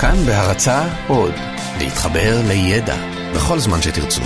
[0.00, 1.34] כאן בהרצה עוד,
[1.78, 2.96] להתחבר לידע
[3.34, 4.20] בכל זמן שתרצו.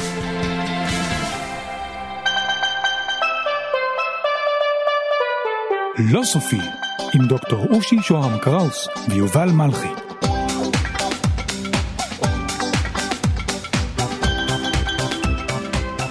[5.99, 6.61] לא סופי,
[7.15, 9.89] עם דוקטור אושי שוהם קראוס ויובל מלכי.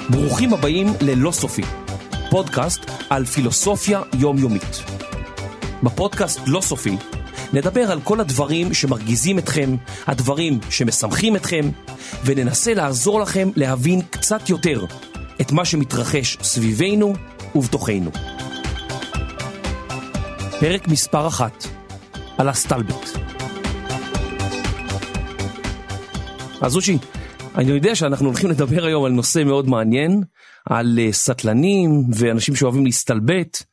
[0.09, 1.63] ברוכים הבאים ללא סופי,
[2.29, 4.83] פודקאסט על פילוסופיה יומיומית.
[5.83, 6.97] בפודקאסט לא סופי
[7.53, 9.75] נדבר על כל הדברים שמרגיזים אתכם,
[10.07, 11.69] הדברים שמשמחים אתכם,
[12.25, 14.85] וננסה לעזור לכם להבין קצת יותר
[15.41, 17.13] את מה שמתרחש סביבנו
[17.55, 18.11] ובתוכנו.
[20.59, 21.63] פרק מספר אחת,
[22.37, 23.09] על הסטלבט.
[26.61, 26.97] אז אושי,
[27.55, 30.21] אני יודע שאנחנו הולכים לדבר היום על נושא מאוד מעניין,
[30.69, 33.63] על אה, סטלנים ואנשים שאוהבים להסתלבט.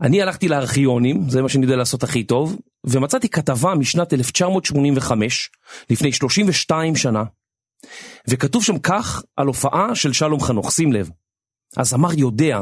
[0.00, 2.56] אני הלכתי לארכיונים, זה מה שאני יודע לעשות הכי טוב,
[2.90, 5.50] ומצאתי כתבה משנת 1985,
[5.90, 7.22] לפני 32 שנה,
[8.28, 11.10] וכתוב שם כך על הופעה של שלום חנוך, שים לב.
[11.76, 12.60] הזמר יודע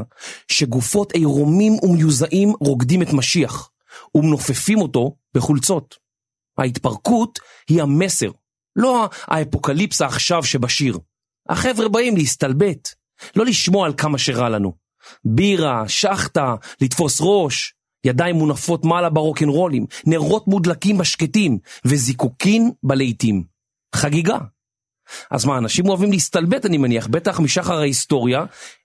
[0.48, 3.70] שגופות עירומים ומיוזעים רוקדים את משיח,
[4.15, 5.95] ומנופפים אותו בחולצות.
[6.59, 8.31] ההתפרקות היא המסר,
[8.77, 10.98] לא האפוקליפסה עכשיו שבשיר.
[11.48, 12.89] החבר'ה באים להסתלבט,
[13.37, 14.72] לא לשמוע על כמה שרע לנו.
[15.25, 17.75] בירה, שחטה, לתפוס ראש,
[18.07, 23.45] ידיים מונפות מעלה ברוקנרולים, נרות מודלקים בשקטים, וזיקוקין בלהיטים.
[23.95, 24.39] חגיגה.
[25.31, 28.45] אז מה, אנשים אוהבים להסתלבט, אני מניח, בטח משחר ההיסטוריה.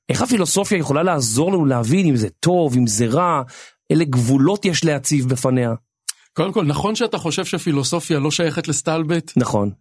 [0.10, 3.42] איך הפילוסופיה יכולה לעזור לנו להבין אם זה טוב, אם זה רע,
[3.90, 5.74] אילו גבולות יש להציב בפניה?
[6.34, 9.32] קודם כל, נכון שאתה חושב שפילוסופיה לא שייכת לסטלבט?
[9.38, 9.72] נכון.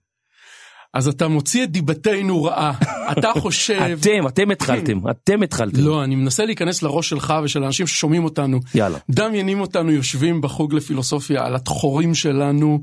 [0.94, 2.72] אז אתה מוציא את דיבתנו רעה.
[3.18, 3.96] אתה חושב...
[4.00, 5.80] אתם, אתם התחלתם, אתם התחלתם.
[5.80, 8.60] לא, אני מנסה להיכנס לראש שלך ושל האנשים ששומעים אותנו.
[8.74, 8.98] יאללה.
[9.10, 12.82] דמיינים אותנו יושבים בחוג לפילוסופיה על התחורים שלנו,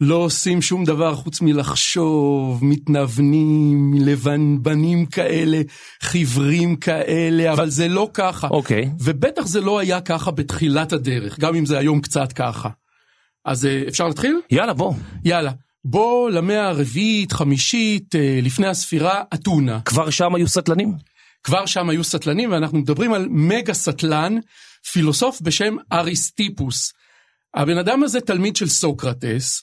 [0.00, 5.60] לא עושים שום דבר חוץ מלחשוב, מתנוונים, לבנבנים כאלה,
[6.02, 8.48] חיוורים כאלה, אבל זה לא ככה.
[8.48, 8.90] אוקיי.
[9.00, 12.68] ובטח זה לא היה ככה בתחילת הדרך, גם אם זה היום קצת ככה.
[13.44, 14.40] אז אה, אפשר להתחיל?
[14.50, 14.92] יאללה, בוא.
[15.24, 15.50] יאללה.
[15.90, 19.80] בוא למאה הרביעית, חמישית, אה, לפני הספירה, אתונה.
[19.84, 20.94] כבר שם היו סטלנים?
[21.42, 24.36] כבר שם היו סטלנים, ואנחנו מדברים על מגה סטלן,
[24.92, 26.92] פילוסוף בשם אריסטיפוס.
[27.54, 29.62] הבן אדם הזה תלמיד של סוקרטס,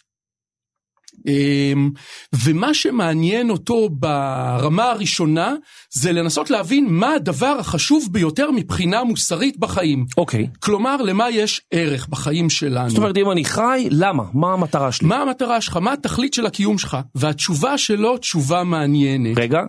[2.43, 5.55] ומה שמעניין אותו ברמה הראשונה
[5.93, 10.05] זה לנסות להבין מה הדבר החשוב ביותר מבחינה מוסרית בחיים.
[10.17, 10.47] אוקיי.
[10.59, 12.89] כלומר, למה יש ערך בחיים שלנו.
[12.89, 14.23] זאת אומרת, אם אני חי, למה?
[14.33, 15.07] מה המטרה שלי?
[15.07, 15.77] מה המטרה שלך?
[15.77, 16.97] מה התכלית של הקיום שלך?
[17.15, 19.37] והתשובה שלו תשובה מעניינת.
[19.37, 19.61] רגע.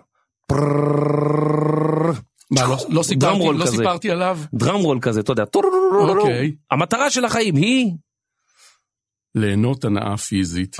[2.51, 3.77] מה, לא, לא, סיפרתי, לא כזה.
[3.77, 4.39] סיפרתי עליו?
[4.53, 5.43] דראם רול כזה, אתה יודע.
[5.99, 6.51] אוקיי.
[6.71, 7.91] המטרה של החיים היא...
[9.35, 10.77] ליהנות הנאה פיזית.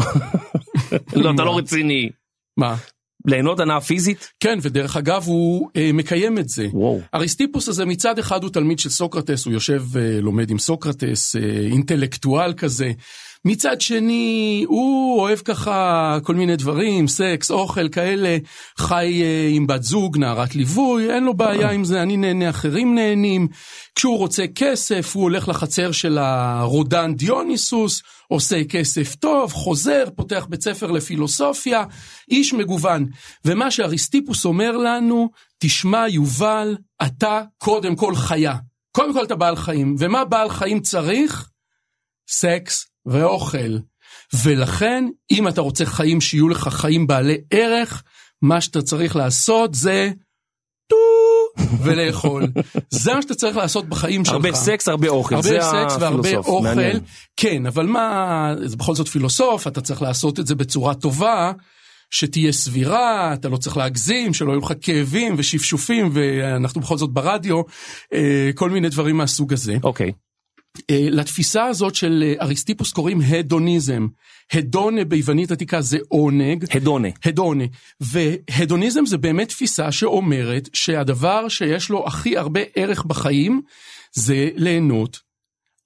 [1.16, 2.10] לא, אתה לא רציני.
[2.58, 2.76] מה?
[3.26, 4.32] ליהנות הנאה פיזית?
[4.40, 6.68] כן, ודרך אגב, הוא אה, מקיים את זה.
[6.74, 7.02] וואו.
[7.14, 11.42] אריסטיפוס הזה מצד אחד הוא תלמיד של סוקרטס, הוא יושב אה, לומד עם סוקרטס, אה,
[11.72, 12.92] אינטלקטואל כזה.
[13.48, 18.38] מצד שני, הוא אוהב ככה כל מיני דברים, סקס, אוכל, כאלה,
[18.78, 22.96] חי אה, עם בת זוג, נערת ליווי, אין לו בעיה עם זה, אני נהנה, אחרים
[22.96, 23.48] נהנים.
[23.96, 30.62] כשהוא רוצה כסף, הוא הולך לחצר של הרודן דיוניסוס, עושה כסף טוב, חוזר, פותח בית
[30.62, 31.84] ספר לפילוסופיה,
[32.32, 33.06] איש מגוון.
[33.46, 38.56] ומה שאריסטיפוס אומר לנו, תשמע יובל, אתה קודם כל חיה.
[38.92, 41.50] קודם כל אתה בעל חיים, ומה בעל חיים צריך?
[42.30, 43.78] סקס ואוכל.
[44.44, 48.04] ולכן, אם אתה רוצה חיים שיהיו לך חיים בעלי ערך,
[48.42, 50.12] מה שאתה צריך לעשות זה
[51.82, 52.48] ולאכול.
[52.90, 54.34] זה מה שאתה צריך לעשות בחיים שלך.
[54.34, 55.36] הרבה סקס, הרבה אוכל.
[55.36, 56.48] הרבה זה סקס והרבה הפילוסוף.
[56.48, 57.00] אוכל, מעניין.
[57.38, 61.52] כן, אבל מה, זה בכל זאת פילוסוף, אתה צריך לעשות את זה בצורה טובה,
[62.12, 67.62] שתהיה סבירה, אתה לא צריך להגזים, שלא יהיו לך כאבים ושפשופים, ואנחנו בכל זאת ברדיו,
[68.14, 69.78] אה, כל מיני דברים מהסוג הזה.
[69.84, 70.08] אוקיי.
[70.08, 70.27] אה,
[70.92, 74.08] לתפיסה הזאת של אה, אריסטיפוס קוראים הדוניזם.
[74.54, 76.66] הדונה ביוונית עתיקה זה עונג.
[76.76, 77.08] הדונה.
[77.26, 77.64] הדונה.
[78.02, 83.62] והדוניזם זה באמת תפיסה שאומרת שהדבר שיש לו הכי הרבה ערך בחיים
[84.14, 85.20] זה ליהנות.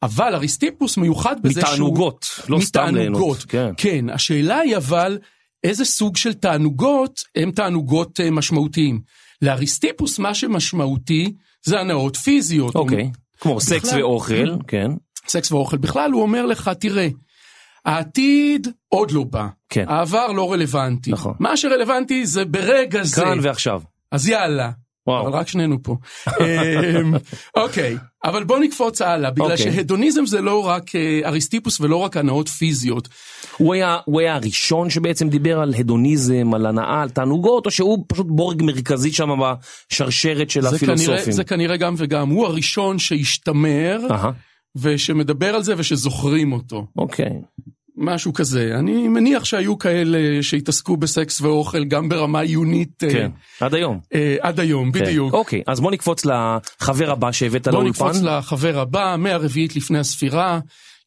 [0.03, 1.71] אבל אריסטיפוס מיוחד בזה שהוא...
[1.71, 3.45] מתענוגות, לא סתם ליהנות.
[3.47, 3.71] כן.
[3.77, 5.19] כן, השאלה היא אבל
[5.63, 9.01] איזה סוג של תענוגות הם תענוגות אה, משמעותיים.
[9.41, 11.33] לאריסטיפוס מה שמשמעותי
[11.63, 12.75] זה הנאות פיזיות.
[12.75, 13.11] אוקיי.
[13.41, 14.91] כמו סקס בכלל- ואוכל, כן.
[15.27, 15.77] סקס ואוכל.
[15.77, 17.07] בכלל הוא אומר לך, תראה,
[17.85, 19.47] העתיד עוד לא בא.
[19.69, 19.85] כן.
[19.89, 21.11] העבר לא רלוונטי.
[21.11, 21.33] נכון.
[21.39, 23.15] מה שרלוונטי זה ברגע זה.
[23.21, 23.81] כאן ועכשיו.
[24.11, 24.71] אז יאללה,
[25.07, 25.21] וואו.
[25.21, 25.95] אבל רק שנינו פה.
[26.27, 27.13] אמ,
[27.56, 29.74] אוקיי, אבל בוא נקפוץ הלאה, בגלל אוקיי.
[29.74, 33.07] שהדוניזם זה לא רק אה, אריסטיפוס ולא רק הנאות פיזיות.
[33.57, 38.06] הוא היה, הוא היה הראשון שבעצם דיבר על הדוניזם, על הנאה, על תענוגות, או שהוא
[38.07, 41.33] פשוט בורג מרכזי שם בשרשרת של זה כנראה, הפילוסופים?
[41.33, 44.31] זה כנראה גם וגם, הוא הראשון שהשתמר אהה,
[44.75, 46.88] ושמדבר על זה ושזוכרים אותו.
[46.97, 47.42] אוקיי.
[47.97, 48.71] משהו כזה.
[48.79, 53.99] אני מניח שהיו כאלה שהתעסקו בסקס ואוכל גם ברמה עיונית אה, כן, עד היום.
[54.13, 54.99] אה, עד היום, כן.
[54.99, 55.33] בדיוק.
[55.33, 58.05] אוקיי, אז בוא נקפוץ לחבר הבא שהבאת בוא לאולפן.
[58.05, 60.59] נקפוץ לחבר הבא, מאה רביעית לפני הספירה,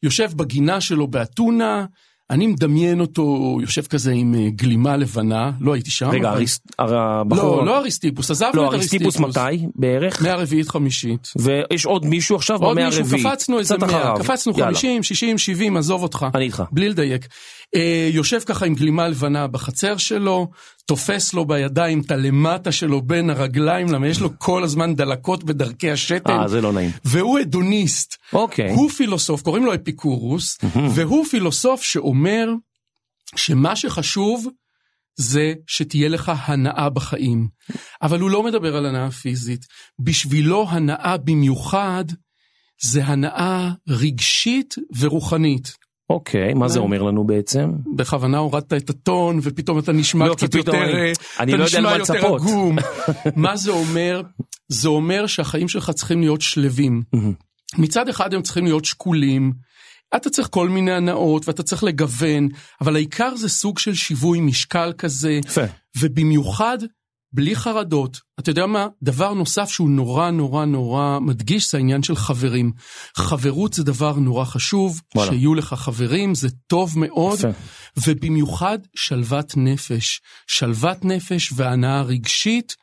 [0.03, 1.85] יושב בגינה שלו באתונה,
[2.29, 6.09] אני מדמיין אותו יושב כזה עם אה, גלימה לבנה, לא הייתי שם.
[6.09, 6.33] רגע,
[6.79, 7.57] הבחור...
[7.57, 10.21] לא, לא אריסטיפוס, עזבנו לא, את אריסטיפוס מתי בערך?
[10.21, 11.27] מאה רביעית חמישית.
[11.39, 13.27] ויש עוד מישהו עכשיו עוד במאה מישהו, הרביעית.
[13.27, 14.13] קפצנו איזה מאה.
[14.19, 16.25] קפצנו יאללה, חמישים, שישים, שבעים, עזוב אותך.
[16.35, 16.63] אני איתך.
[16.71, 17.27] בלי לדייק.
[17.75, 20.49] אה, יושב ככה עם גלימה לבנה בחצר שלו,
[20.85, 25.91] תופס לו בידיים את הלמטה שלו בין הרגליים, למה יש לו כל הזמן דלקות בדרכי
[25.91, 26.39] השתן.
[26.39, 26.91] אה, זה לא נעים.
[27.05, 28.15] והוא הדוניסט.
[28.33, 28.71] אוקיי.
[28.71, 30.57] הוא פילוסוף, קוראים לו אפיקורוס,
[30.95, 32.47] והוא פילוסוף שאומר
[33.35, 34.47] שמה שחשוב
[35.15, 37.47] זה שתהיה לך הנאה בחיים.
[38.01, 39.65] אבל הוא לא מדבר על הנאה פיזית.
[39.99, 42.05] בשבילו הנאה במיוחד
[42.81, 45.84] זה הנאה רגשית ורוחנית.
[46.09, 46.79] אוקיי, מה זה.
[46.79, 47.71] אומר לנו בעצם?
[47.95, 51.65] בכוונה הורדת את הטון ופתאום אתה נשמע לא, קצת יותר, אני- אה, אתה לא יודע
[51.79, 52.35] נשמע יותר.
[52.35, 52.75] עגום.
[53.35, 54.21] מה זה אומר?
[54.69, 57.01] זה אומר שהחיים שלך צריכים להיות שלווים.
[57.77, 59.53] מצד אחד הם צריכים להיות שקולים,
[60.15, 62.47] אתה צריך כל מיני הנאות ואתה צריך לגוון,
[62.81, 65.39] אבל העיקר זה סוג של שיווי משקל כזה.
[65.99, 66.77] ובמיוחד
[67.35, 68.19] בלי חרדות.
[68.39, 68.87] אתה יודע מה?
[69.03, 72.71] דבר נוסף שהוא נורא נורא נורא מדגיש זה העניין של חברים.
[73.17, 75.31] חברות זה דבר נורא חשוב, וואלה.
[75.31, 77.47] שיהיו לך חברים, זה טוב מאוד, יפה.
[78.07, 80.21] ובמיוחד שלוות נפש.
[80.47, 82.75] שלוות נפש והנאה רגשית,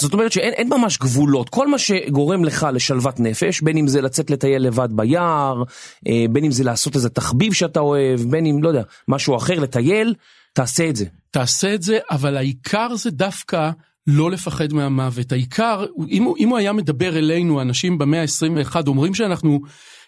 [0.00, 4.00] זאת אומרת שאין אין ממש גבולות, כל מה שגורם לך לשלוות נפש, בין אם זה
[4.00, 5.62] לצאת לטייל לבד ביער,
[6.08, 9.60] אה, בין אם זה לעשות איזה תחביב שאתה אוהב, בין אם, לא יודע, משהו אחר,
[9.60, 10.14] לטייל,
[10.56, 11.04] תעשה את זה.
[11.30, 13.70] תעשה את זה, אבל העיקר זה דווקא
[14.06, 15.32] לא לפחד מהמוות.
[15.32, 19.60] העיקר, אם, אם הוא היה מדבר אלינו, אנשים במאה ה-21 אומרים שאנחנו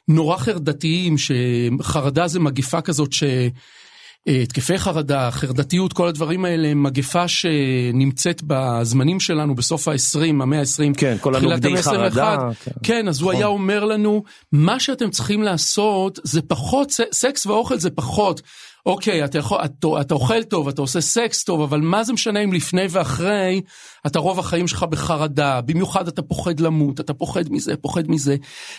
[0.09, 3.23] נורא חרדתיים, שחרדה זה מגיפה כזאת ש...
[4.29, 10.59] אה, התקפי חרדה, חרדתיות, כל הדברים האלה הם מגפה שנמצאת בזמנים שלנו בסוף ה-20, המאה
[10.59, 12.71] ה-20, כן, כל הנוגדי חרדה, כן.
[12.83, 14.23] כן, אז הוא היה אומר לנו,
[14.53, 18.43] מה שאתם צריכים לעשות זה פחות, סקס ואוכל זה פחות.
[18.87, 22.45] אוקיי, אתה, יכול, אתה, אתה אוכל טוב, אתה עושה סקס טוב, אבל מה זה משנה
[22.45, 23.61] אם לפני ואחרי,
[24.07, 28.37] אתה רוב החיים שלך בחרדה, במיוחד אתה פוחד למות, אתה פוחד מזה, פוחד מזה.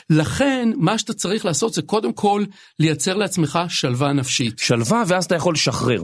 [0.10, 2.44] לכן, מה שאתה צריך לעשות זה קודם כל
[2.80, 4.60] לייצר לעצמך שלווה נפשית.
[4.60, 6.04] שלווה, ואז אתה יכול לשחרר.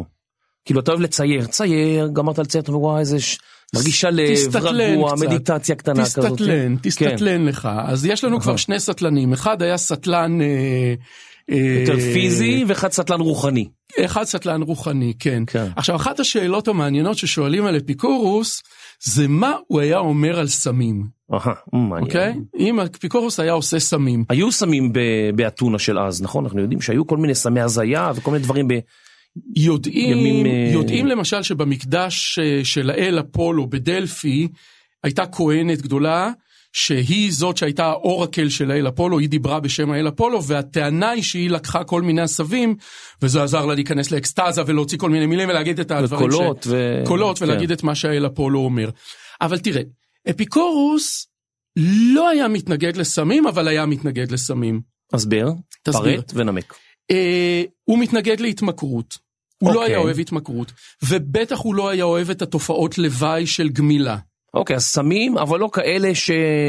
[0.65, 3.19] כאילו, אתה אוהב לצייר, צייר, גמרת לצייר, אתה אומר, וואי, איזה...
[3.19, 3.37] ש...
[3.75, 5.25] מרגיש תסתתלן רגוע, קצת.
[5.25, 6.25] מדיטציה קטנה כזאת.
[6.25, 6.89] תסתתלן, כן.
[6.89, 7.69] תסתתלן לך.
[7.87, 10.41] אז יש לנו כבר שני סטלנים, אחד היה סטלן...
[10.41, 10.93] אה,
[11.49, 13.67] יותר פיזי, ואחד סטלן רוחני.
[14.05, 15.43] אחד סטלן רוחני, כן.
[15.47, 15.67] כן.
[15.75, 18.63] עכשיו, אחת השאלות המעניינות ששואלים על אפיקורוס,
[19.03, 21.03] זה מה הוא היה אומר על סמים,
[21.33, 22.03] אהה, מעניין.
[22.03, 22.33] אוקיי?
[22.59, 24.23] אם אפיקורוס היה עושה סמים.
[24.29, 24.93] היו סמים
[25.35, 26.43] באתונה של אז, נכון?
[26.45, 28.73] אנחנו יודעים שהיו כל מיני סמי הזיה וכל מיני דברים ב...
[29.55, 34.47] יודעים, ימים, אה, יודעים למשל שבמקדש אה, של האל אפולו בדלפי,
[35.03, 36.31] הייתה כהנת גדולה,
[36.77, 41.49] שהיא זאת שהייתה האורקל של האל אפולו, היא דיברה בשם האל אפולו, והטענה היא שהיא
[41.49, 42.75] לקחה כל מיני עשבים,
[43.21, 47.03] וזה עזר לה להיכנס לאקסטזה ולהוציא כל מיני מילים ולהגיד את הדברים וקולות ו...
[47.05, 47.45] קולות כן.
[47.45, 48.89] ולהגיד את מה שהאל אפולו אומר.
[49.41, 49.81] אבל תראה,
[50.29, 51.27] אפיקורוס
[52.13, 54.81] לא היה מתנגד לסמים, אבל היה מתנגד לסמים.
[55.13, 55.51] הסבר,
[55.83, 56.15] תסביר.
[56.15, 56.73] פרט ונמק.
[57.11, 59.17] אה, הוא מתנגד להתמכרות.
[59.57, 59.91] הוא לא אוקיי.
[59.93, 60.71] היה אוהב התמכרות,
[61.03, 64.17] ובטח הוא לא היה אוהב את התופעות לוואי של גמילה.
[64.55, 66.11] אוקיי, אז סמים, אבל לא כאלה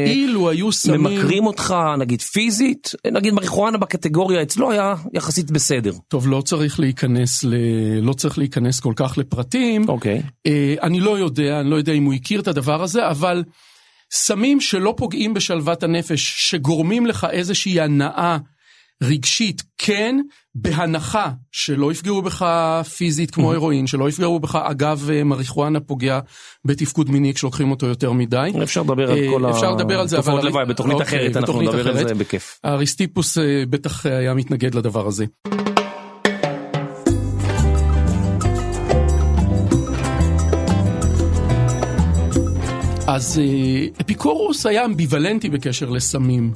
[0.05, 0.99] אילו היו סמים...
[0.99, 5.91] שממכרים אותך, נגיד פיזית, נגיד מריחואנה בקטגוריה אצלו היה יחסית בסדר.
[6.07, 7.55] טוב, לא צריך להיכנס ל...
[8.01, 9.89] לא צריך להיכנס כל כך לפרטים.
[9.89, 10.21] אוקיי.
[10.47, 13.43] אה, אני לא יודע, אני לא יודע אם הוא הכיר את הדבר הזה, אבל
[14.11, 18.37] סמים שלא פוגעים בשלוות הנפש, שגורמים לך איזושהי הנאה
[19.03, 20.19] רגשית, כן,
[20.55, 22.45] בהנחה שלא יפגעו בך
[22.97, 26.19] פיזית כמו הרואין, שלא יפגעו בך, אגב, אה, מריחואנה פוגע
[26.65, 28.51] בתפקוד מיני כשלוקחים אותו יותר מדי.
[28.63, 31.61] אפשר לדבר על אה, כל אפשר לדבר על זה, אבל- לוואי בתוכנית אוקיי, אחרת, אנחנו
[31.61, 32.07] נדבר על.
[32.07, 32.59] זה בכיף.
[32.65, 35.25] אריסטיפוס אה, בטח היה מתנגד לדבר הזה.
[43.07, 43.41] אז
[44.01, 46.51] אפיקורוס היה אמביוולנטי בקשר לסמים,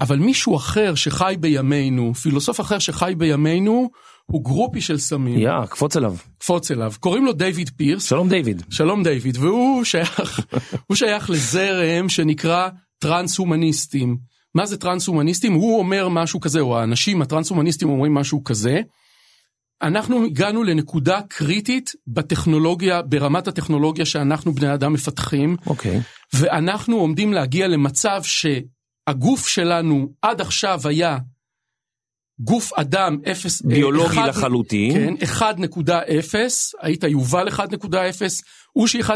[0.00, 3.90] אבל מישהו אחר שחי בימינו, פילוסוף אחר שחי בימינו,
[4.26, 6.16] הוא גרופי של סמים, יא, קפוץ אליו.
[6.38, 8.62] קפוץ אליו, קוראים לו דיוויד פירס, שלום דיוויד.
[8.70, 10.40] שלום דיוויד, והוא שייך,
[10.88, 14.16] הוא שייך לזרם שנקרא טרנס-הומניסטים.
[14.54, 15.52] מה זה טרנס-הומניסטים?
[15.52, 18.80] הוא אומר משהו כזה, או האנשים הטרנס-הומניסטים אומרים משהו כזה.
[19.82, 26.00] אנחנו הגענו לנקודה קריטית בטכנולוגיה, ברמת הטכנולוגיה שאנחנו בני אדם מפתחים, אוקיי.
[26.32, 28.20] ואנחנו עומדים להגיע למצב
[29.08, 31.18] שהגוף שלנו עד עכשיו היה
[32.40, 34.92] גוף אדם אפס, ביולוגי אחד- לחלוטין.
[34.92, 38.42] כן, 1.0, היית יובל 1.0,
[38.76, 39.10] אושי 1.0,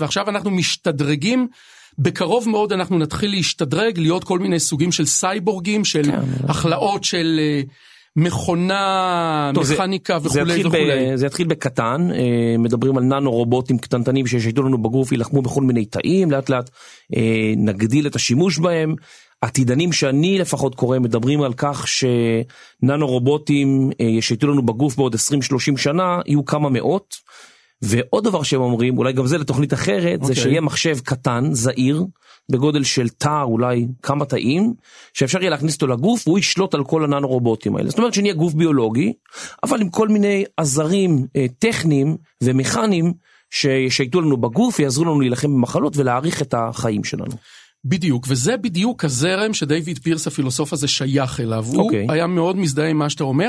[0.00, 1.48] ועכשיו אנחנו משתדרגים.
[1.98, 6.20] בקרוב מאוד אנחנו נתחיל להשתדרג, להיות כל מיני סוגים של סייבורגים, של כן.
[6.48, 7.60] הכלאות של אה,
[8.16, 11.16] מכונה, טוב, מכניקה וכולי וכולי.
[11.16, 15.84] זה יתחיל בקטן, אה, מדברים על ננו רובוטים קטנטנים שישייטו לנו בגוף, יילחמו בכל מיני
[15.84, 16.70] תאים, לאט לאט
[17.16, 18.94] אה, נגדיל את השימוש בהם.
[19.40, 25.18] עתידנים שאני לפחות קורא מדברים על כך שננו רובוטים אה, ישייטו לנו בגוף בעוד 20-30
[25.76, 27.14] שנה, יהיו כמה מאות.
[27.82, 30.42] ועוד דבר שהם אומרים, אולי גם זה לתוכנית אחרת, זה אוקיי.
[30.42, 32.04] שיהיה מחשב קטן, זעיר,
[32.52, 34.74] בגודל של תא, אולי כמה תאים,
[35.14, 37.90] שאפשר יהיה להכניס אותו לגוף והוא ישלוט על כל הננו רובוטים האלה.
[37.90, 39.12] זאת אומרת שנהיה גוף ביולוגי,
[39.62, 43.12] אבל עם כל מיני עזרים אה, טכניים ומכניים
[43.50, 47.34] שישייטו לנו בגוף, ויעזרו לנו להילחם במחלות ולהאריך את החיים שלנו.
[47.84, 51.64] בדיוק, וזה בדיוק הזרם שדייוויד פירס הפילוסוף הזה שייך אליו.
[51.64, 52.06] הוא אוקיי.
[52.08, 53.48] היה מאוד מזדהה עם מה שאתה אומר,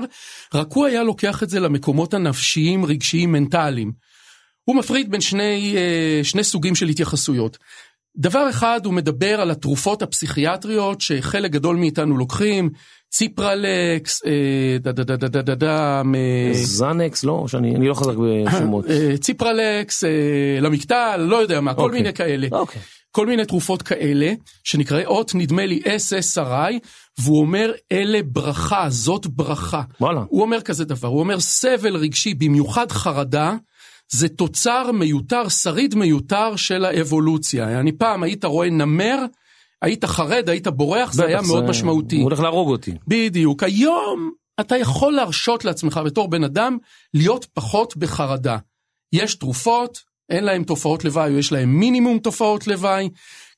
[0.53, 3.91] רק הוא היה לוקח את זה למקומות הנפשיים, רגשיים, מנטליים.
[4.65, 7.57] הוא מפריד בין שני, אה, שני סוגים של התייחסויות.
[8.17, 12.69] דבר אחד, הוא מדבר על התרופות הפסיכיאטריות שחלק גדול מאיתנו לוקחים,
[13.10, 16.01] ציפרלקס, אה, דה דה דה דה דה דה דה,
[16.53, 18.86] זנקס, לא, שאני אני לא חזק בשמות.
[18.89, 20.03] אה, ציפרלקס,
[20.62, 22.00] למקטל, לא יודע מה, כל אוקיי.
[22.00, 22.48] מיני כאלה.
[22.51, 22.81] אוקיי.
[23.15, 26.74] כל מיני תרופות כאלה, שנקראות נדמה לי SSRI,
[27.19, 29.81] והוא אומר אלה ברכה, זאת ברכה.
[30.01, 30.22] וואלה.
[30.27, 33.55] הוא אומר כזה דבר, הוא אומר סבל רגשי, במיוחד חרדה,
[34.12, 37.79] זה תוצר מיותר, שריד מיותר של האבולוציה.
[37.79, 39.25] אני פעם היית רואה נמר,
[39.81, 42.15] היית חרד, היית בורח, זה היה בטח, מאוד משמעותי.
[42.15, 42.93] הוא הולך להרוג אותי.
[43.07, 43.63] בדיוק.
[43.63, 46.77] היום אתה יכול להרשות לעצמך בתור בן אדם
[47.13, 48.57] להיות פחות בחרדה.
[49.13, 53.09] יש תרופות, אין להם תופעות לוואי, או יש להם מינימום תופעות לוואי,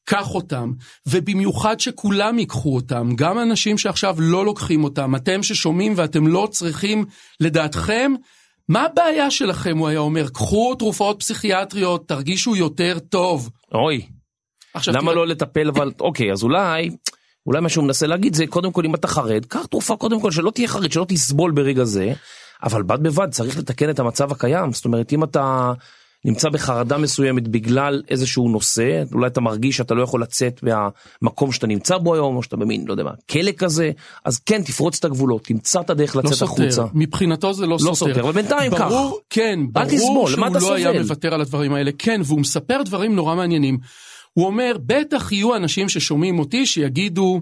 [0.06, 0.72] קח אותם.
[1.06, 7.06] ובמיוחד שכולם ייקחו אותם, גם אנשים שעכשיו לא לוקחים אותם, אתם ששומעים ואתם לא צריכים,
[7.40, 8.14] לדעתכם,
[8.70, 13.50] מה הבעיה שלכם, הוא היה אומר, קחו תרופות פסיכיאטריות, תרגישו יותר טוב.
[13.74, 14.06] אוי,
[14.88, 16.90] למה תראה- לא לטפל אבל אוקיי אז אולי
[17.46, 20.32] אולי מה שהוא מנסה להגיד זה קודם כל אם אתה חרד קח תרופה קודם כל
[20.32, 22.14] שלא תהיה חרד שלא תסבול ברגע זה
[22.64, 24.74] אבל בד בבד צריך לתקן את המצב הקיים.
[24.74, 25.72] זאת אומרת אם אתה
[26.28, 31.68] נמצא בחרדה מסוימת בגלל איזשהו נושא אולי אתה מרגיש שאתה לא יכול לצאת מהמקום שאתה
[31.68, 33.92] נמצא בו היום או שאתה במין לא יודע מה כלא כזה
[34.26, 36.84] אז כן תפרוץ את הגבולות תמצא את הדרך לא לצאת סותר, החוצה.
[36.94, 38.82] מבחינתו זה לא, לא סותר, אבל בינתיים קח.
[38.82, 41.02] ברור, כן, ברור תסבול, שהוא לא היה סובל?
[41.02, 43.78] מוותר על הדברים האלה, כן, והוא מספר דברים נורא מעניינים.
[44.34, 47.42] הוא אומר, בטח יהיו אנשים ששומעים אותי שיגידו,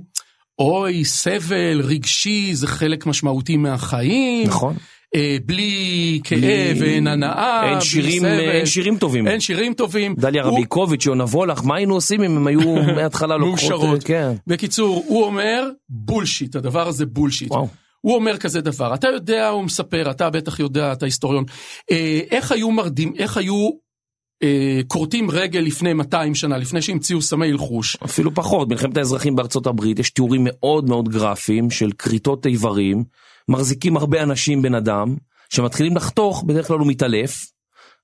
[0.60, 4.76] אוי, סבל רגשי זה חלק משמעותי מהחיים, נכון.
[5.16, 6.42] אה, בלי כאב
[6.80, 8.40] ואין הנאה, אין שירים סבל.
[8.40, 9.28] אין שירים טובים.
[9.28, 10.16] אין שירים טובים.
[10.18, 14.04] דליה הוא- רביקוביץ', יונה וולך, מה היינו עושים אם הם היו מההתחלה לוקחות, מאושרות.
[14.04, 14.34] כן.
[14.48, 17.52] בקיצור, הוא אומר, בולשיט, הדבר הזה בולשיט.
[17.52, 17.68] וואו.
[18.02, 21.44] הוא אומר כזה דבר, אתה יודע, הוא מספר, אתה בטח יודע, אתה היסטוריון,
[21.92, 23.70] אה, איך היו מרדים, איך היו
[24.44, 27.98] אה, כורתים רגל לפני 200 שנה, לפני שהמציאו סמי אלחוש.
[28.06, 33.04] אפילו פחות, מלחמת האזרחים בארצות הברית, יש תיאורים מאוד מאוד גרפיים של כריתות איברים,
[33.50, 35.16] מחזיקים הרבה אנשים בן אדם,
[35.50, 37.46] שמתחילים לחתוך, בדרך כלל הוא מתעלף,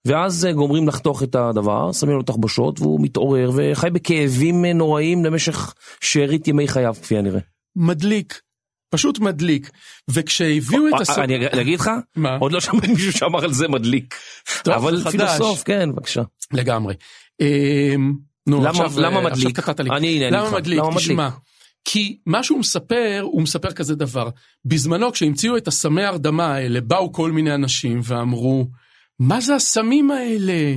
[0.06, 5.26] ואז אה, גומרים לחתוך את הדבר, שמים לו תחבושות, והוא מתעורר וחי בכאבים אה, נוראיים
[5.26, 7.40] למשך שארית ימי חייו, כפי הנראה.
[7.76, 8.42] מדליק,
[8.90, 9.70] פשוט מדליק.
[10.10, 11.18] וכשהביאו את הסוף...
[11.18, 12.36] אה, אני אני אגיד לך, מה?
[12.38, 14.16] עוד לא שמעתי מישהו שאמר על זה מדליק.
[14.64, 15.12] טוב, אבל חדש.
[15.12, 16.22] פילוסוף, כן, בבקשה.
[16.54, 16.94] לגמרי.
[17.42, 18.14] אמ,
[18.48, 19.60] נו, למה- עכשיו, למה מדליק?
[19.60, 19.90] עכשיו קטעת לי.
[19.98, 20.20] אני-?
[20.32, 20.82] למה מדליק?
[20.96, 21.30] תשמע.
[21.86, 24.30] כי מה שהוא מספר, הוא מספר כזה דבר.
[24.66, 28.68] בזמנו, כשהמציאו את הסמי הרדמה האלה, באו כל מיני אנשים ואמרו,
[29.20, 30.76] מה זה הסמים האלה?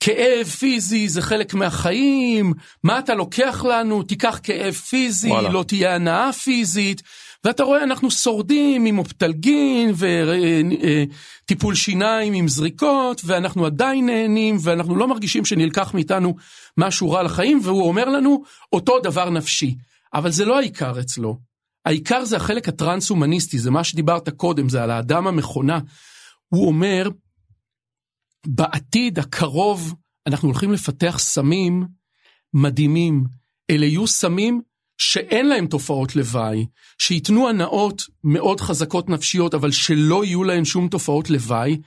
[0.00, 2.52] כאב פיזי זה חלק מהחיים,
[2.84, 4.02] מה אתה לוקח לנו?
[4.02, 5.48] תיקח כאב פיזי, וואלה.
[5.48, 7.02] לא תהיה הנאה פיזית.
[7.44, 9.92] ואתה רואה, אנחנו שורדים עם אופטלגין
[11.44, 16.34] וטיפול שיניים עם זריקות, ואנחנו עדיין נהנים, ואנחנו לא מרגישים שנלקח מאיתנו
[16.76, 19.74] משהו רע לחיים, והוא אומר לנו, אותו דבר נפשי.
[20.14, 21.38] אבל זה לא העיקר אצלו.
[21.84, 25.78] העיקר זה החלק הטרנס-הומניסטי, זה מה שדיברת קודם, זה על האדם המכונה.
[26.48, 27.08] הוא אומר,
[28.46, 29.94] בעתיד הקרוב
[30.26, 31.86] אנחנו הולכים לפתח סמים
[32.54, 33.24] מדהימים.
[33.70, 34.60] אלה יהיו סמים
[34.98, 36.66] שאין להם תופעות לוואי,
[36.98, 41.80] שייתנו הנאות מאוד חזקות נפשיות, אבל שלא יהיו להן שום תופעות לוואי,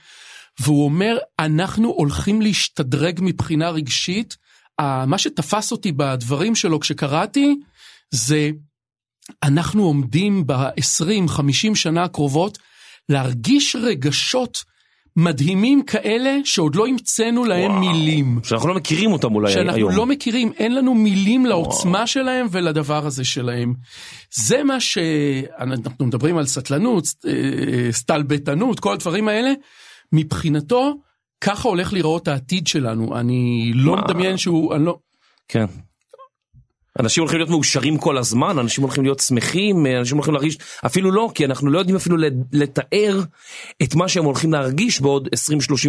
[0.60, 4.36] והוא אומר, אנחנו הולכים להשתדרג מבחינה רגשית.
[5.06, 7.56] מה שתפס אותי בדברים שלו כשקראתי,
[8.10, 8.50] זה
[9.42, 12.58] אנחנו עומדים ב-20-50 שנה הקרובות
[13.08, 14.64] להרגיש רגשות
[15.16, 18.40] מדהימים כאלה שעוד לא המצאנו להם וואו, מילים.
[18.42, 19.90] שאנחנו לא מכירים אותם אולי שאנחנו היום.
[19.90, 22.06] שאנחנו לא מכירים, אין לנו מילים לעוצמה וואו.
[22.06, 23.74] שלהם ולדבר הזה שלהם.
[24.34, 29.52] זה מה שאנחנו מדברים על סטלנות, אה, סטלבטנות, כל הדברים האלה.
[30.12, 30.94] מבחינתו,
[31.40, 33.18] ככה הולך להיראות העתיד שלנו.
[33.18, 34.02] אני לא מה?
[34.02, 34.98] מדמיין שהוא, אני לא...
[35.48, 35.66] כן.
[37.00, 41.30] אנשים הולכים להיות מאושרים כל הזמן, אנשים הולכים להיות שמחים, אנשים הולכים להרגיש, אפילו לא,
[41.34, 42.16] כי אנחנו לא יודעים אפילו
[42.52, 43.20] לתאר
[43.82, 45.28] את מה שהם הולכים להרגיש בעוד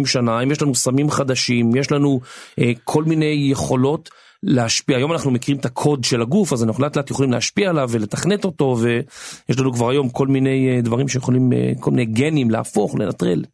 [0.02, 2.20] 20-30 שנה, אם יש לנו סמים חדשים, יש לנו
[2.58, 4.10] אה, כל מיני יכולות
[4.42, 7.88] להשפיע, היום אנחנו מכירים את הקוד של הגוף, אז אנחנו לאט לאט יכולים להשפיע עליו
[7.92, 12.50] ולתכנת אותו, ויש לנו כבר היום כל מיני אה, דברים שיכולים, אה, כל מיני גנים
[12.50, 13.44] להפוך, לנטרל.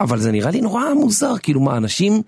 [0.00, 2.22] אבל זה נראה לי נורא מוזר, כאילו מה, אנשים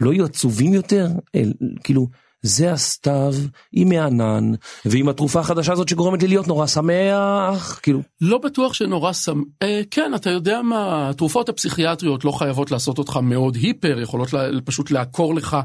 [0.00, 1.06] לא יהיו עצובים יותר?
[1.34, 1.52] אל,
[1.84, 2.06] כאילו...
[2.42, 3.34] זה הסתיו
[3.72, 4.52] עם הענן
[4.84, 9.80] ועם התרופה החדשה הזאת שגורמת לי להיות נורא שמח כאילו לא בטוח שנורא שמח אה,
[9.90, 14.90] כן אתה יודע מה התרופות הפסיכיאטריות לא חייבות לעשות אותך מאוד היפר יכולות לה, פשוט
[14.90, 15.56] לעקור לך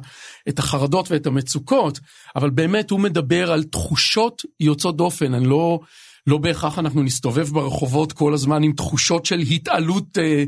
[0.49, 1.99] את החרדות ואת המצוקות
[2.35, 5.79] אבל באמת הוא מדבר על תחושות יוצאות דופן אני לא
[6.27, 10.43] לא בהכרח אנחנו נסתובב ברחובות כל הזמן עם תחושות של התעלות אה,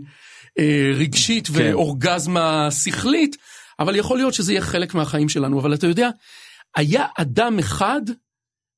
[0.60, 1.54] אה, רגשית כן.
[1.56, 3.38] ואורגזמה שכלית.
[3.80, 5.60] אבל יכול להיות שזה יהיה חלק מהחיים שלנו.
[5.60, 6.10] אבל אתה יודע,
[6.76, 8.02] היה אדם אחד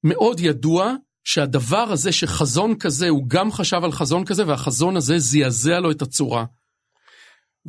[0.03, 5.79] מאוד ידוע, שהדבר הזה שחזון כזה, הוא גם חשב על חזון כזה, והחזון הזה זעזע
[5.79, 6.45] לו את הצורה.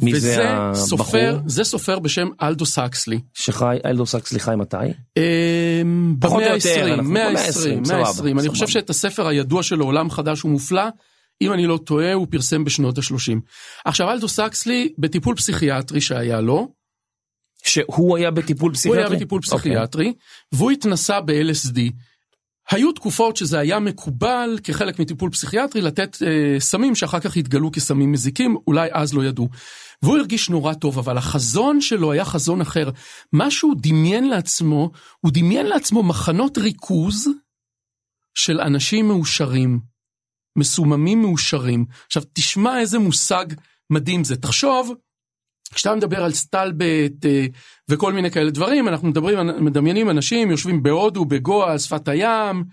[0.02, 0.75] מי זה הבחור?
[0.75, 3.21] סופר, זה סופר בשם אלדו סקסלי.
[3.35, 4.76] שחי, אלדו סקסלי חי מתי?
[5.16, 8.40] אמ, במאה ה-20, מאה ה-20, מאה ה-20.
[8.40, 10.85] אני חושב שאת הספר הידוע שלו, עולם חדש ומופלא,
[11.42, 13.40] אם אני לא טועה, הוא פרסם בשנות ה-30.
[13.85, 16.68] עכשיו, אלדו סקסלי, בטיפול פסיכיאטרי שהיה לו,
[17.68, 19.02] שהוא היה בטיפול פסיכיאטרי?
[19.02, 19.58] הוא היה בטיפול אוקיי.
[19.58, 20.56] פסיכיאטרי, okay.
[20.56, 21.80] והוא התנסה ב-LSD.
[22.70, 28.12] היו תקופות שזה היה מקובל כחלק מטיפול פסיכיאטרי לתת אה, סמים שאחר כך התגלו כסמים
[28.12, 29.49] מזיקים, אולי אז לא ידעו.
[30.02, 32.91] והוא הרגיש נורא טוב, אבל החזון שלו היה חזון אחר.
[33.32, 37.28] מה שהוא דמיין לעצמו, הוא דמיין לעצמו מחנות ריכוז
[38.34, 39.80] של אנשים מאושרים,
[40.58, 41.84] מסוממים מאושרים.
[42.06, 43.47] עכשיו תשמע איזה מושג
[43.91, 44.36] מדהים זה.
[44.36, 44.95] תחשוב,
[45.75, 47.47] כשאתה מדבר על סטלבט אה,
[47.89, 52.65] וכל מיני כאלה דברים, אנחנו מדברים, מדמיינים אנשים יושבים בהודו, בגואה, על שפת הים,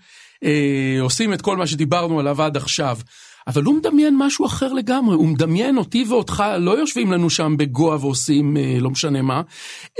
[0.44, 2.98] אה, עושים את כל מה שדיברנו עליו עד עכשיו.
[3.46, 7.96] אבל הוא מדמיין משהו אחר לגמרי, הוא מדמיין אותי ואותך, לא יושבים לנו שם בגואה
[8.00, 9.42] ועושים אה, לא משנה מה,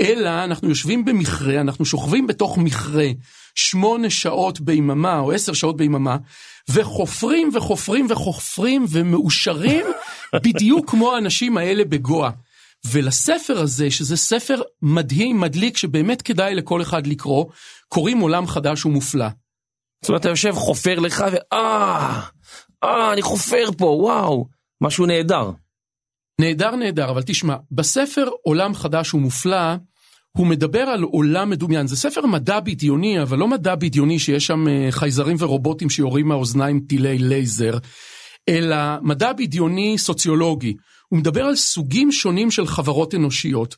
[0.01, 3.07] אלא אנחנו יושבים במכרה, אנחנו שוכבים בתוך מכרה
[3.55, 6.17] שמונה שעות ביממה או עשר שעות ביממה,
[6.69, 9.85] וחופרים וחופרים וחופרים ומאושרים
[10.43, 12.29] בדיוק כמו האנשים האלה בגואה.
[12.91, 17.45] ולספר הזה, שזה ספר מדהים, מדליק, שבאמת כדאי לכל אחד לקרוא,
[17.87, 19.27] קוראים עולם חדש ומופלא.
[20.01, 22.21] זאת אומרת, אתה יושב, חופר לך, ואה,
[22.83, 24.47] אה, אני חופר פה, וואו,
[24.81, 25.51] משהו נהדר.
[26.41, 29.75] נהדר, נהדר, אבל תשמע, בספר עולם חדש ומופלא,
[30.37, 31.87] הוא מדבר על עולם מדומיין.
[31.87, 36.79] זה ספר מדע בדיוני, אבל לא מדע בדיוני שיש שם אה, חייזרים ורובוטים שיורים מהאוזניים
[36.89, 37.77] טילי לייזר,
[38.49, 40.75] אלא מדע בדיוני סוציולוגי.
[41.09, 43.75] הוא מדבר על סוגים שונים של חברות אנושיות.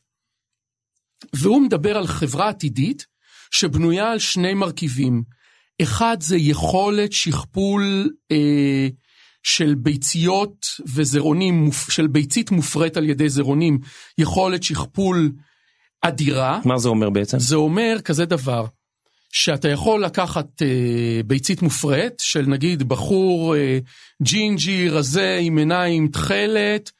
[1.33, 3.05] והוא מדבר על חברה עתידית
[3.51, 5.23] שבנויה על שני מרכיבים.
[5.81, 8.87] אחד זה יכולת שכפול אה,
[9.43, 13.79] של ביציות וזרעונים, של ביצית מופרית על ידי זרעונים,
[14.17, 15.31] יכולת שכפול
[16.01, 16.59] אדירה.
[16.65, 17.39] מה זה אומר בעצם?
[17.39, 18.65] זה אומר כזה דבר,
[19.31, 23.79] שאתה יכול לקחת אה, ביצית מופרית של נגיד בחור אה,
[24.23, 26.91] ג'ינג'י רזה עם עיניים תכלת,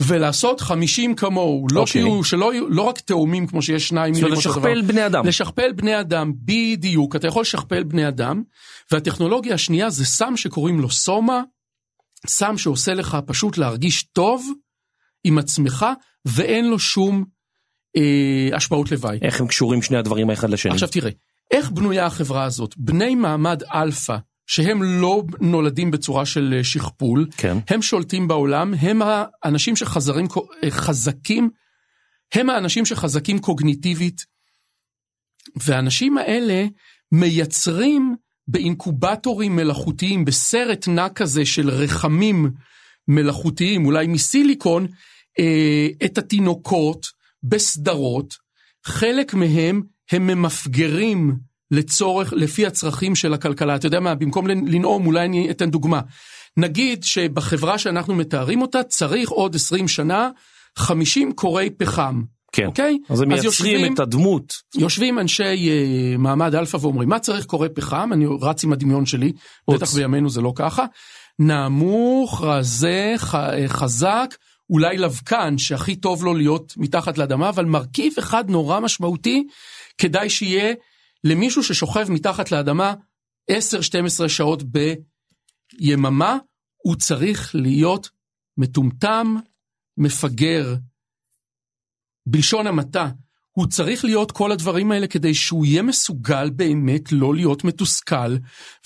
[0.00, 1.80] ולעשות 50 כמוהו, לא okay.
[1.80, 1.92] אוקיי.
[2.02, 4.32] שיהיו, שלא יהיו, לא רק תאומים כמו שיש שניים מילים.
[4.32, 5.26] לשכפל בני אדם.
[5.26, 8.42] לשכפל בני אדם, בדיוק, אתה יכול לשכפל בני אדם,
[8.92, 11.42] והטכנולוגיה השנייה זה סם שקוראים לו סומה,
[12.26, 14.46] סם שעושה לך פשוט להרגיש טוב
[15.24, 15.86] עם עצמך,
[16.24, 17.24] ואין לו שום
[17.96, 19.18] אה, השפעות לוואי.
[19.22, 20.72] איך הם קשורים שני הדברים האחד לשני?
[20.72, 21.10] עכשיו תראה,
[21.50, 22.74] איך בנויה החברה הזאת?
[22.76, 27.58] בני מעמד אלפא שהם לא נולדים בצורה של אה, שכפול, כן.
[27.68, 30.26] הם שולטים בעולם, הם האנשים שחזרים
[30.64, 31.50] אה, חזקים,
[32.34, 34.24] הם האנשים שחזקים קוגניטיבית,
[35.56, 36.66] והאנשים האלה
[37.12, 38.16] מייצרים
[38.48, 42.50] באינקובטורים מלאכותיים, בסרט נע כזה של רחמים
[43.08, 44.86] מלאכותיים, אולי מסיליקון,
[45.38, 47.06] אה, את התינוקות
[47.42, 48.34] בסדרות,
[48.84, 51.36] חלק מהם הם ממפגרים
[51.74, 53.76] לצורך, לפי הצרכים של הכלכלה.
[53.76, 56.00] אתה יודע מה, במקום לנאום, אולי אני אתן דוגמה.
[56.56, 60.30] נגיד שבחברה שאנחנו מתארים אותה צריך עוד 20 שנה
[60.76, 62.22] 50 כורי פחם.
[62.52, 62.66] כן.
[62.66, 62.98] אוקיי?
[63.10, 64.54] אז הם אז מייצרים יושבים- את הדמות.
[64.76, 68.10] יושבים אנשי אה, מעמד אלפא ואומרים, מה צריך כורה פחם?
[68.12, 69.32] אני רץ עם הדמיון שלי,
[69.64, 69.76] עוץ.
[69.82, 70.84] בטח בימינו זה לא ככה.
[71.38, 74.34] נמוך, רזה, ח, אה, חזק,
[74.70, 79.46] אולי לבקן, שהכי טוב לו להיות מתחת לאדמה, אבל מרכיב אחד נורא משמעותי,
[79.98, 80.74] כדאי שיהיה
[81.24, 82.94] למישהו ששוכב מתחת לאדמה
[83.50, 86.38] 10-12 שעות ביממה,
[86.76, 88.10] הוא צריך להיות
[88.56, 89.34] מטומטם,
[89.96, 90.74] מפגר,
[92.26, 93.08] בלשון המעטה,
[93.54, 98.36] הוא צריך להיות כל הדברים האלה כדי שהוא יהיה מסוגל באמת לא להיות מתוסכל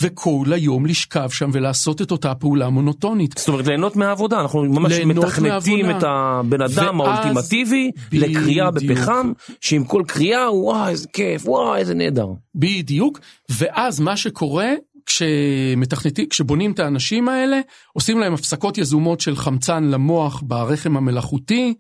[0.03, 3.35] וכל היום לשכב שם ולעשות את אותה פעולה מונוטונית.
[3.39, 5.99] זאת אומרת ליהנות מהעבודה, אנחנו ממש מתכנתים מהעבודה.
[5.99, 8.99] את הבן אדם ואז- האולטימטיבי לקריאה בדיוק.
[8.99, 12.27] בפחם, שעם כל קריאה, וואי איזה כיף, וואי איזה נהדר.
[12.55, 13.21] בדיוק,
[13.59, 14.71] ואז מה שקורה
[15.07, 17.61] כשמתכנתים, כשבונים את האנשים האלה,
[17.93, 21.75] עושים להם הפסקות יזומות של חמצן למוח ברחם המלאכותי,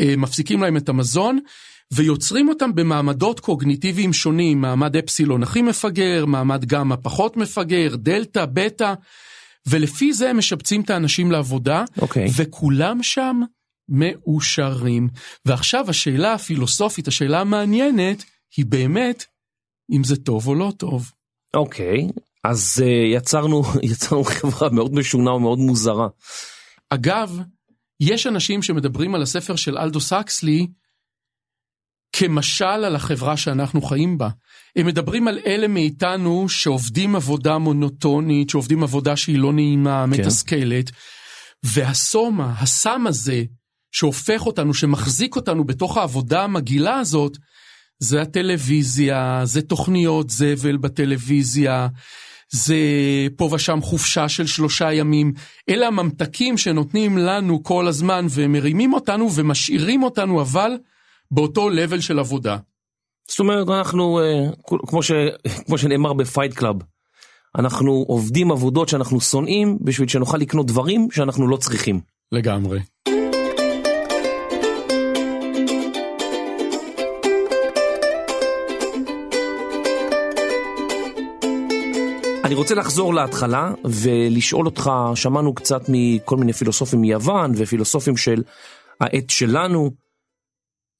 [0.00, 1.38] אה, מפסיקים להם את המזון,
[1.94, 8.94] ויוצרים אותם במעמדות קוגניטיביים שונים, מעמד אפסילון הכי מפגר, מעמד גמא פחות מפגר, דלתא, בטא,
[9.66, 12.26] ולפי זה הם משבצים את האנשים לעבודה, אוקיי.
[12.36, 13.40] וכולם שם
[13.88, 15.08] מאושרים.
[15.44, 18.24] ועכשיו השאלה הפילוסופית, השאלה המעניינת,
[18.56, 19.24] היא באמת,
[19.92, 21.12] אם זה טוב או לא טוב.
[21.54, 22.08] אוקיי,
[22.44, 26.08] אז uh, יצרנו, יצרנו חברה מאוד משונה ומאוד מוזרה.
[26.90, 27.38] אגב,
[28.00, 30.66] יש אנשים שמדברים על הספר של אלדו סקסלי
[32.16, 34.28] כמשל על החברה שאנחנו חיים בה.
[34.76, 40.10] הם מדברים על אלה מאיתנו שעובדים עבודה מונוטונית, שעובדים עבודה שהיא לא נעימה, כן.
[40.10, 40.90] מתסכלת,
[41.62, 43.42] והסומה, הסם הזה,
[43.92, 47.36] שהופך אותנו, שמחזיק אותנו בתוך העבודה המגעילה הזאת,
[47.98, 51.88] זה הטלוויזיה, זה תוכניות זבל בטלוויזיה,
[52.50, 52.76] זה
[53.36, 55.32] פה ושם חופשה של שלושה ימים.
[55.68, 60.72] אלה הממתקים שנותנים לנו כל הזמן ומרימים אותנו ומשאירים אותנו, אבל
[61.30, 62.56] באותו level של עבודה.
[63.28, 65.12] זאת אומרת אנחנו, uh, כמו, ש,
[65.66, 66.76] כמו שנאמר ב Fight Club,
[67.58, 72.00] אנחנו עובדים עבודות שאנחנו שונאים בשביל שנוכל לקנות דברים שאנחנו לא צריכים.
[72.32, 72.80] לגמרי.
[82.44, 88.42] אני רוצה לחזור להתחלה ולשאול אותך, שמענו קצת מכל מיני פילוסופים מיוון ופילוסופים של
[89.00, 89.90] העת שלנו,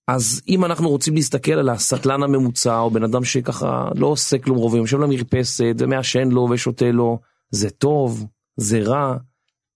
[0.09, 4.57] אז אם אנחנו רוצים להסתכל על הסטלן הממוצע, או בן אדם שככה לא עושה כלום
[4.59, 7.19] רוב היום, יושב למרפסת ומעשן לו ושותה לו,
[7.51, 9.17] זה טוב, זה רע,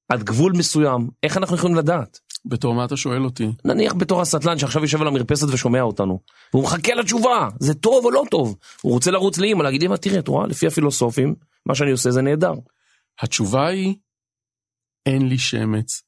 [0.08, 2.20] עד גבול מסוים, איך אנחנו יכולים לדעת?
[2.44, 3.48] בתור מה אתה שואל אותי?
[3.64, 6.20] נניח בתור הסטלן שעכשיו יושב על המרפסת ושומע אותנו,
[6.52, 10.18] והוא מחכה לתשובה, זה טוב או לא טוב, הוא רוצה לרוץ לאמא, להגיד אמא תראה,
[10.18, 11.34] את רואה, לפי הפילוסופים,
[11.66, 12.52] מה שאני עושה זה נהדר.
[13.22, 13.94] התשובה היא,
[15.06, 16.02] אין לי שמץ.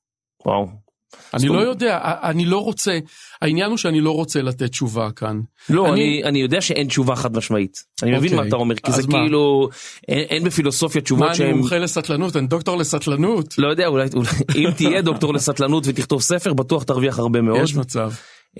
[0.46, 0.89] וואו.
[1.35, 2.99] אני לא יודע, אני לא רוצה,
[3.42, 5.40] העניין הוא שאני לא רוצה לתת תשובה כאן.
[5.70, 7.77] לא, אני- אני, אני יודע שאין תשובה חד משמעית.
[8.03, 9.18] אני מבין אוקיי, מה אתה אומר, כי זה מה?
[9.18, 9.68] כאילו,
[10.09, 12.37] אין, אין בפילוסופיה מה, תשובות אני שהן, מומחה לסטלנות?
[12.37, 13.59] אני דוקטור לסטלנות?
[13.59, 17.61] לא יודע, אולי, אולי אם תהיה דוקטור לסטלנות ותכתוב ספר, בטוח תרוויח הרבה מאוד.
[17.62, 18.12] יש מצב.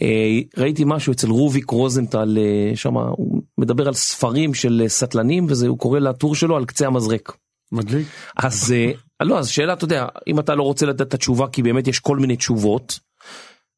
[0.03, 0.07] אה,
[0.57, 5.79] ראיתי משהו אצל רוביק רוזנטל, אה, שם הוא מדבר על ספרים של אה, סטלנים, והוא
[5.79, 7.37] קורא לטור שלו על קצה המזרק.
[7.73, 8.07] מדליק.
[8.37, 8.93] אז אה,
[9.25, 11.99] לא, אז שאלה, אתה יודע, אם אתה לא רוצה לתת את התשובה, כי באמת יש
[11.99, 12.99] כל מיני תשובות,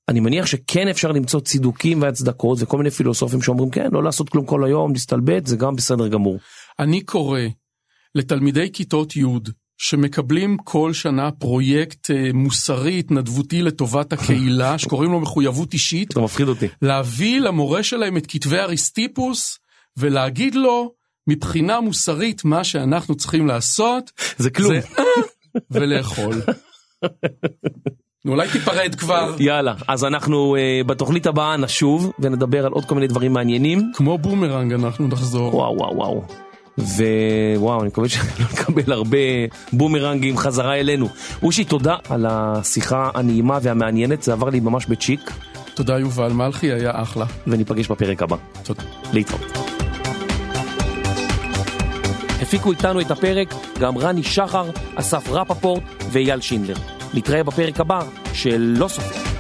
[0.08, 4.46] אני מניח שכן אפשר למצוא צידוקים והצדקות וכל מיני פילוסופים שאומרים כן, לא לעשות כלום
[4.46, 6.38] כל היום, להסתלבט, זה גם בסדר גמור.
[6.78, 7.40] אני קורא
[8.14, 9.24] לתלמידי כיתות י'
[9.78, 16.48] שמקבלים כל שנה פרויקט אה, מוסרי התנדבותי לטובת הקהילה שקוראים לו מחויבות אישית, אתה מפחיד
[16.48, 16.68] אותי.
[16.82, 19.58] להביא למורה שלהם את כתבי אריסטיפוס
[19.96, 20.92] ולהגיד לו
[21.26, 24.72] מבחינה מוסרית מה שאנחנו צריכים לעשות זה כלום.
[24.72, 25.04] זה אה,
[25.70, 26.42] ולאכול.
[28.28, 29.34] אולי תיפרד כבר.
[29.38, 33.92] יאללה, אז אנחנו אה, בתוכנית הבאה נשוב ונדבר על עוד כל מיני דברים מעניינים.
[33.94, 35.54] כמו בומרנג אנחנו נחזור.
[35.54, 36.24] וואו וואו וואו.
[36.78, 39.18] ווואו, אני מקווה שלא נקבל הרבה
[39.72, 41.08] בומרנגים חזרה אלינו.
[41.42, 45.30] אושי, תודה על השיחה הנעימה והמעניינת, זה עבר לי ממש בצ'יק,
[45.74, 47.26] תודה יובל מלכי, היה אחלה.
[47.46, 48.36] וניפגש בפרק הבא.
[48.62, 48.82] תודה.
[49.12, 49.71] להתראות.
[52.42, 56.76] הפיקו איתנו את הפרק גם רני שחר, אסף רפפורט ואייל שינדלר.
[57.14, 58.00] נתראה בפרק הבא
[58.32, 59.31] של לא סופר.